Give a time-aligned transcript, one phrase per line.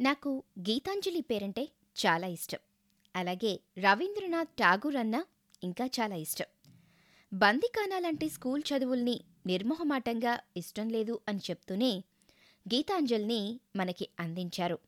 [0.00, 1.68] నాకు గీతాంజలి పేరంటే
[2.06, 2.58] చాలా ఇష్టం.
[3.16, 5.24] అలాగే రవీంద్రనాథ్ ఠాగూర్ అన్న
[5.64, 6.46] ఇంకా చాలా ఇష్టం.
[7.32, 12.04] బందికానాలంటే స్కూల్ చదువుల్ని నిర్మోహమాటంగా ఇష్టం లేదు అని చెప్తూనే
[12.74, 14.78] గీతాంజలిని మనకి అందించారు.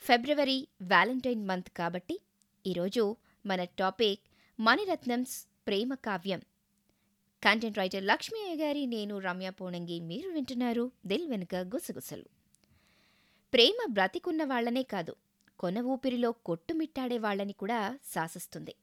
[0.00, 2.20] ఫిబ్రవరి వ్యాలంటైన్ మంత్ కాబట్టి
[2.66, 3.16] ఈరోజు
[3.46, 4.20] మన టాపిక్
[4.60, 6.40] మణిరత్నంస్ ప్రేమ కావ్యం.
[7.42, 12.24] కంటెంట్ రైటర్ లక్ష్మీ అయ్య గారి నేను రమ్య పూణంగి మీరు వింటున్నారు దిల్ వెనుక గుసగుసలు.
[13.56, 15.16] ప్రేమ బ్రతికున్న వాళ్ళనే కాదు
[15.60, 18.74] కొన ఊపిరిలో కొట్టుమిట్టాడే వాళ్ళని కూడా శాసిస్తుంది.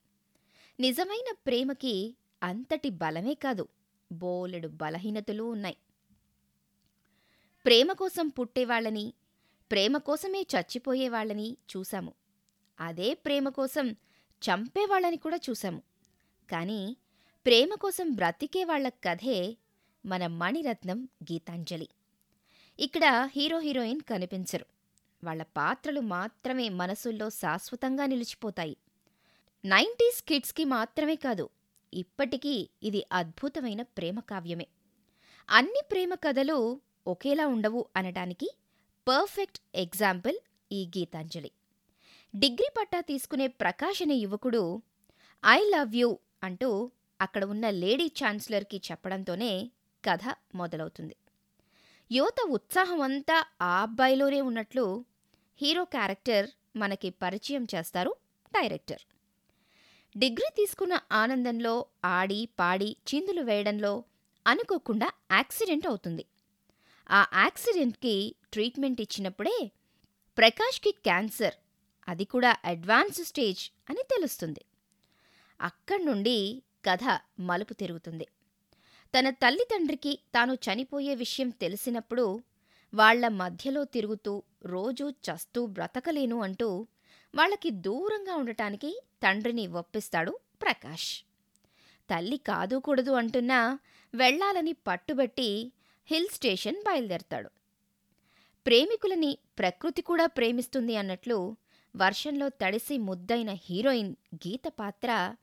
[0.80, 3.68] నిజమైన ప్రేమకి అంతటి బలమే కాదు
[4.12, 5.78] బోలెడు బలహీనతలు ఉన్నాయి.
[7.66, 9.14] ప్రేమ కోసం పుట్టేవాళ్ళని
[9.72, 12.14] ప్రేమ కోసమే చచ్చిపోయేవాళ్ళని చూశాము.
[12.80, 13.92] అదే ప్రేమ కోసం
[14.42, 15.82] చంపేవాళ్ళని కూడా చూశాము.
[16.52, 16.98] కానీ
[17.46, 19.58] ప్రేమ కోసం బ్రతికే వాళ్ళ కథే
[20.06, 21.90] మన మణిరత్నం గీతాంజలి.
[22.80, 24.66] ఇక్కడ హీరో హీరోయిన్ కనిపించరు.
[25.24, 28.78] వాళ్ళ పాత్రలు మాత్రమే మనసుల్లో శాశ్వతంగా నిలిచిపోతాయి.
[29.66, 31.50] నైంటీస్ కిడ్స్కి మాత్రమే కాదు
[31.94, 34.68] ఇప్పటికీ ఇది అద్భుతమైన ప్రేమ కావ్యమే.
[35.50, 38.50] అన్ని ప్రేమ కథలు ఒకేలా ఉండవు అనడానికి
[39.08, 40.38] పర్ఫెక్ట్ ఎగ్జాంపుల్
[40.72, 41.52] ఈ గీతాంజలి.
[42.36, 44.82] డిగ్రీ పట్టా తీసుకునే ప్రకాష్ అనే యువకుడు
[45.46, 49.72] ఐ లవ్ యూ అంటూ అక్కడ ఉన్న లేడీ ఛాన్సలర్కి చెప్పడంతోనే
[50.06, 51.16] కథ మొదలవుతుంది.
[52.12, 55.06] యువత ఉత్సాహం అంతా ఆ అబ్బాయిలోనే ఉన్నట్లు
[55.60, 58.12] హీరో క్యారెక్టర్ మనకి పరిచయం చేస్తారు
[58.54, 59.02] డైరెక్టర్.
[60.18, 64.04] డిగ్రీ తీసుకున్న ఆనందంలో ఆడి పాడి చిందులు వేయడంలో
[64.48, 66.26] అనుకోకుండా యాక్సిడెంట్ అవుతుంది.
[67.12, 69.72] ఆ యాక్సిడెంట్కి ట్రీట్మెంట్ ఇచ్చినప్పుడే
[70.38, 71.54] ప్రకాష్కి క్యాన్సర్
[72.08, 74.66] అది కూడా అడ్వాన్స్ స్టేజ్ అని తెలుస్తుంది.
[75.62, 78.28] అక్కడి నుండి కథ మలుపు తిరుగుతుంది.
[79.14, 82.42] తన తల్లిదండ్రికి తాను చనిపోయే విషయం తెలిసినప్పుడు
[82.94, 86.88] వాళ్ళ మధ్యలో తిరుగుతూ రోజూ చస్తూ బ్రతకలేను అంటూ
[87.36, 91.24] వాళ్ళకి దూరంగా ఉండటానికి తండ్రిని ఒప్పిస్తాడు ప్రకాష్.
[92.10, 93.80] తల్లి కాదుకూడదు అంటున్నా
[94.14, 95.72] వెళ్ళాలని పట్టుబట్టి
[96.06, 97.50] హిల్ స్టేషన్ బయలుదేరతాడు.
[98.66, 101.58] ప్రేమికులని ప్రకృతి కూడా ప్రేమిస్తుంది అన్నట్లు
[101.96, 105.36] వర్షంలో తడిసి ముద్దైన హీరోయిన్ గీత పాత్ర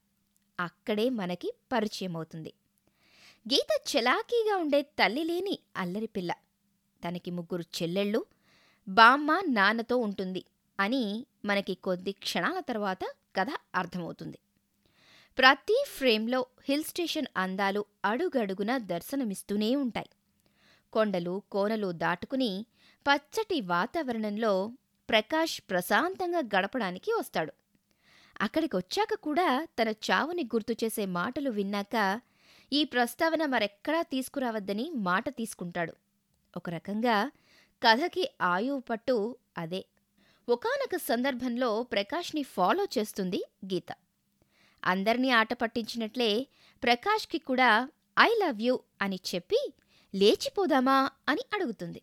[0.58, 2.52] అక్కడే మనకి పరిచయమవుతుంది.
[3.46, 6.32] గీత చలాకీగా ఉండే తల్లి లేని అల్లరిపిల్ల
[7.02, 8.24] తనకి ముగ్గురు చెల్లెళ్ళు
[8.88, 10.44] బామ్మ నాన్నతో ఉంటుంది
[10.80, 13.04] అని మనకి కొద్ది క్షణాల తర్వాత
[13.36, 14.38] కథ అర్థమవుతుంది.
[15.38, 20.10] ప్రతి ఫ్రేమ్లో హిల్ స్టేషన్ అందాలు అడుగడుగున దర్శనమిస్తూనే ఉంటాయి.
[20.92, 22.66] కొండలు కోనలు దాటుకుని
[23.06, 24.72] పచ్చటి వాతావరణంలో
[25.08, 27.52] ప్రకాష్ ప్రశాంతంగా గడపడానికి వస్తాడు.
[28.40, 32.20] అక్కడికొచ్చాక కూడా తన చావుని గుర్తు చేసే మాటలు విన్నాక
[32.72, 35.94] ఈ ప్రస్తావన మరెక్కడా తీసుకురావద్దని మాట తీసుకుంటాడు.
[36.56, 37.30] ఒక రకంగా
[37.82, 39.84] కథకి ఆయువు పట్టు అదే.
[40.48, 43.94] ఒకనొక సందర్భంలో ప్రకాష్ని ఫాలో చేస్తుంది గీత.
[44.84, 46.46] అందర్నీ ఆట పట్టించినట్లే
[46.82, 47.88] ప్రకాష్కి కూడా
[48.20, 49.72] ఐ లవ్ యూ అని చెప్పి
[50.14, 52.02] లేచిపోదామా అని అడుగుతుంది.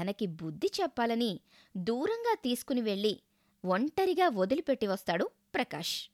[0.00, 1.40] తనకి బుద్ధి చెప్పాలని
[1.76, 3.20] దూరంగా తీసుకుని వెళ్ళి
[3.64, 6.08] ఒంటరిగా వదిలిపెట్టి వస్తాడు ప్రకాష్.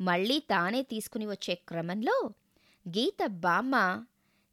[0.00, 2.30] మళ్ళీ తానే తీసుకుని వచ్చే క్రమంలో
[2.86, 3.76] గీత బామ్మ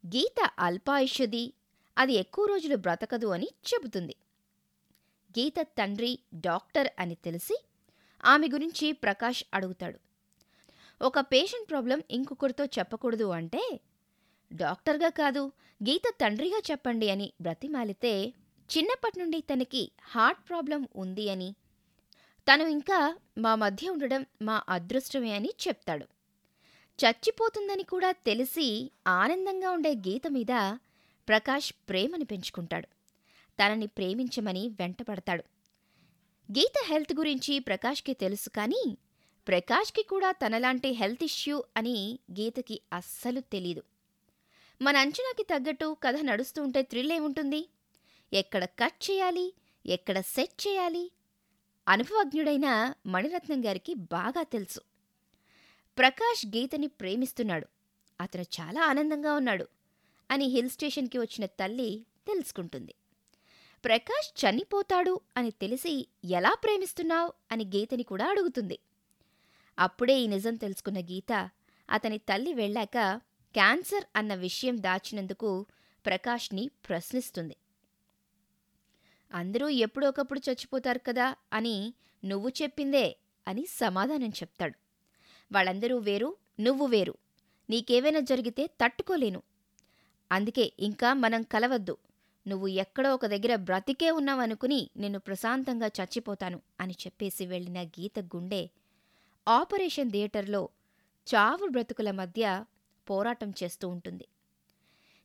[0.03, 1.53] గీత అల్పాయుషుది
[1.97, 4.16] అది ఎక్కువ రోజులు బ్రతకదు అని చెబుతుంది.
[5.39, 7.57] గీత తండ్రి డాక్టర్ అని తెలిసి
[8.25, 9.99] ఆమె గురించి ప్రకాష్ అడుగుతాడు.
[11.01, 13.63] ఒక పేషెంట్ ప్రాబ్లం ఇంకొకరితో చెప్పకూడదు అంటే
[14.51, 15.43] డాక్టర్గా కాదు
[15.89, 18.33] గీత తండ్రిగా చెప్పండి అని బ్రతిమాలితే
[18.69, 21.55] చిన్నప్పటి నుండి తనకి హార్ట్ ప్రాబ్లం ఉంది అని
[22.47, 26.05] తను ఇంకా మా మధ్య ఉండడం మా అదృష్టమే అని చెప్తాడు.
[27.01, 30.77] చచ్చిపోతుందని కూడా తెలిసి ఆనందంగా ఉండే గీత మీద
[31.27, 32.87] ప్రకాష్ ప్రేమని పెంచుకుంటాడు.
[33.59, 35.43] తనని ప్రేమించమని వెంటపడతాడు.
[36.51, 38.97] గీత హెల్త్ గురించి ప్రకాష్కి తెలుసు కానీ
[39.47, 43.83] ప్రకాష్కి కూడా తనలాంటి హెల్త్ ఇష్యూ అని గీతకి అస్సలు తెలీదు.
[44.81, 47.69] మన అంచనాకి తగ్గట్టు కథ నడుస్తూ ఉంటే థ్రిల్ ఏముంటుంది?
[48.33, 49.53] ఎక్కడ కట్ చేయాలి?
[49.85, 51.11] ఎక్కడ సెట్ చేయాలి?
[51.87, 54.81] అనుభవజ్ఞుడైన మణిరత్నం గారికి బాగా తెలుసు.
[55.97, 57.67] ప్రకాష్ గీతని ప్రేమిస్తున్నాడు.
[58.22, 59.67] అతను చాలా ఆనందంగా ఉన్నాడు
[60.31, 62.93] అని హిల్ స్టేషన్కి వచ్చిన తల్లి తెలుసుకుంటుంది.
[63.85, 67.34] ప్రకాష్ చనిపోతాడు అని తెలిసి ఎలా ప్రేమిస్తున్నావు?
[67.51, 68.79] అని గీతని కూడా అడుగుతుంది.
[69.79, 71.49] అప్పుడే ఈ నిజం తెలుసుకున్న గీత
[71.90, 73.22] అతని తల్లి వెళ్ళాక
[73.53, 75.66] క్యాన్సర్ అన్న విషయం దాచినందుకు
[76.05, 77.55] ప్రకాష్ని ప్రశ్నిస్తుంది.
[79.34, 81.93] అందరూ ఎప్పుడొకప్పుడు చచ్చిపోతారు కదా అని
[82.25, 83.16] నువ్వు చెప్పిందే
[83.47, 84.83] అని సమాధానం చెప్తాడు.
[85.53, 87.16] వాళ్ళందరూ వేరు నువ్వు వేరు.
[87.70, 89.41] నీకేవైనా జరిగితే తట్టుకోలేను.
[90.32, 91.97] అందుకే ఇంకా మనం కలవద్దు.
[92.47, 98.70] నువ్వు ఎక్కడో ఒక దగ్గర బ్రతికే ఉన్నావనుకుని నిన్ను ప్రశాంతంగా చచ్చిపోతాను అని చెప్పేసి వెళ్ళిన గీత గుండె
[99.47, 100.70] ఆపరేషన్ థియేటర్లో
[101.28, 102.64] చావు బ్రతుకుల మధ్య
[103.09, 104.26] పోరాటం చేస్తూ ఉంటుంది.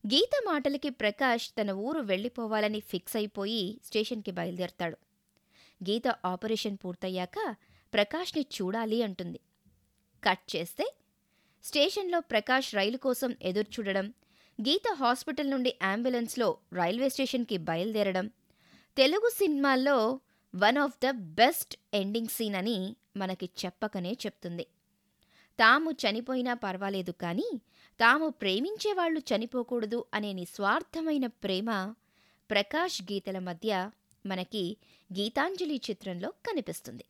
[0.06, 4.96] గీత మాటలకి ప్రకాష్ తన ఊరు వెళ్ళిపోవాలని ఫిక్స్ అయిపోయి స్టేషన్కి బయలుదేరతాడు.
[5.90, 7.56] గీత ఆపరేషన్ పూర్తయ్యాక
[7.94, 9.40] ప్రకాష్ని చూడాలి అంటుంది.
[10.24, 10.86] కట్ చేస్తే
[11.64, 14.14] స్టేషన్లో ప్రకాష్ రైలు కోసం ఎదురుచూడడం
[14.60, 18.30] గీత హాస్పిటల్ నుండి అంబులెన్స్లో రైల్వే స్టేషన్కి బయలుదేరడం
[18.96, 20.20] తెలుగు సినిమాల్లో
[20.54, 24.66] one of the best ending scene అని మనకి చెప్పకనే చెప్తుంది.
[25.58, 27.60] తాము చనిపోయినా పర్వాలేదు కానీ
[28.00, 31.94] తాము ప్రేమించేవాళ్ళు చనిపోకూడదు అనే నిస్వార్థమైన ప్రేమ
[32.50, 33.90] ప్రకాష్ గీతల మధ్య
[34.26, 34.76] మనకి
[35.18, 37.04] గీతాంజలి చిత్రంలో కనిపిస్తుంది.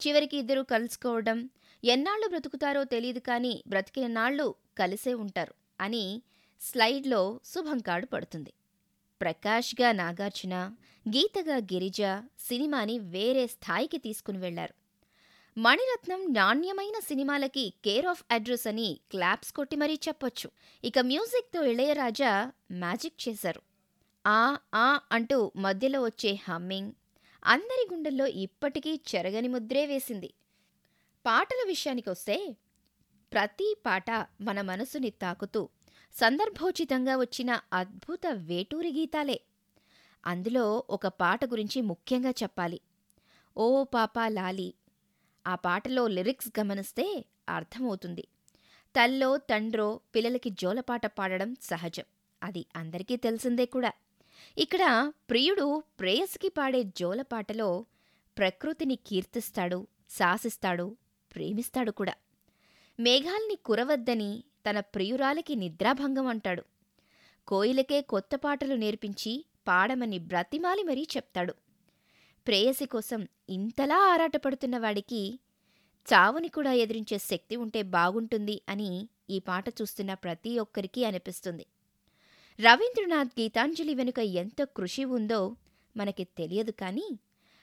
[0.00, 1.50] చివరికి ఇద్దరు కలుసుకోవడం
[1.84, 6.22] ఎన్నాళ్ళు బ్రతుకుతారో తెలియదు కానీ బ్రతికిన నాళ్ళు కలిసే ఉంటారు అని
[6.60, 8.52] స్లైడ్లో శుభంకాడు పడుతుంది.
[9.20, 10.54] ప్రకాష్గా నాగార్జున
[11.08, 12.02] గీతగా గిరిజ
[12.38, 14.74] సినిమాని వేరే స్థాయికి తీసుకుని వెళ్ళారు.
[15.58, 20.50] మణిరత్నం నాణ్యమైన సినిమాలకి కేర్ ఆఫ్ అడ్రస్ అని క్లాప్స్ కొట్టి మరీ చెప్పొచ్చు.
[20.84, 23.62] ఇక మ్యూజిక్తో ఇళయరాజా మ్యాజిక్ చేశారు.
[24.26, 26.92] ఆ ఆ అంటూ మధ్యలో వచ్చే హమ్మింగ్
[27.46, 30.34] అందరి గుండెల్లో ఇప్పటికీ చెరగని ముద్రే వేసింది.
[31.26, 32.56] పాటల విషయానికొస్తే
[33.32, 34.10] ప్రతి పాట
[34.40, 35.68] మన మనసుని తాకుతూ
[36.14, 39.40] సందర్భోచితంగా వచ్చిన అద్భుత వేటూరి గీతాలే.
[40.26, 42.80] అందులో ఒక పాట గురించి ముఖ్యంగా చెప్పాలి.
[43.56, 44.74] ఓ పాపా లాలి
[45.46, 48.28] ఆ పాటలో లిరిక్స్ గమనిస్తే అర్థమవుతుంది.
[48.96, 52.04] తల్లో తండ్రో పిల్లలకి జోలపాట పాడడం సహజం.
[52.42, 53.92] అది అందరికీ తెలిసిందే కూడా.
[54.58, 57.86] ఇక్కడ ప్రియుడు ప్రేయసికి పాడే జోలపాటలో
[58.38, 60.96] ప్రకృతిని కీర్తిస్తాడు శాసిస్తాడు
[61.34, 62.14] ప్రేమిస్తాడు కూడా.
[63.00, 66.62] మేఘాల్ని కురవద్దని తన ప్రియురాలికి నిద్రాభంగం అంటాడు.
[67.48, 71.54] కోయిలకే కొత్త పాటలు నేర్పించి పాడమని బ్రతిమాలి మరీ చెప్తాడు.
[72.46, 75.40] ప్రేయసి కోసం ఇంతలా ఆరాటపడుతున్న వాడికి
[76.12, 81.66] చావుని కూడా ఎదిరించే శక్తి ఉంటే బాగుంటుంది అని ఈ పాట చూస్తున్న ప్రతి ఒక్కరికి అనిపిస్తుంది.
[82.58, 85.56] రవీంద్రనాథ్ గీతాంజలి వెనుక ఎంత కృషి ఉందో
[85.96, 87.18] మనకి తెలియదు కానీ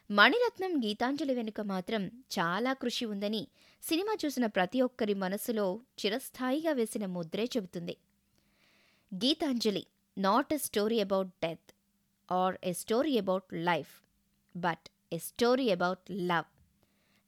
[0.10, 3.48] మణిరత్నం గీతాంజలి వెనుక మాత్రం చాలా కృషి ఉందని
[3.84, 7.98] సినిమా చూసిన ప్రతి ఒక్కరి మనసులో చిరస్థాయిగా వేసిన ముద్రే చెబుతుంది.
[9.12, 9.88] Gitanjali
[10.18, 11.72] not a story about death
[12.32, 13.94] or a story about life
[14.56, 16.50] but a story about love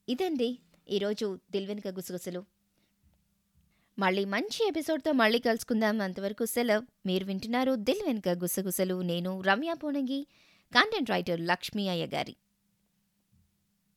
[0.10, 0.60] ఇదండి
[0.90, 2.55] ఈరోజు దిల్వెనుక గుసగుసలు.
[4.00, 6.02] మళ్ళీ మంచి ఎపిసోడ్తో మళ్ళీ కలుసుకుందాం.
[6.02, 6.84] అంతవరకు సెలవు.
[7.06, 9.02] మీరు వింటున్నారు దిల్ వెనుక గుసగుసలు.
[9.02, 10.28] నేను రమ్య పూనగి
[10.76, 12.36] కంటెంట్ రైటర్ లక్ష్మీ అయ్య గారి